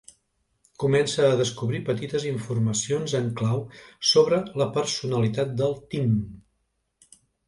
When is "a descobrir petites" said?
1.25-2.23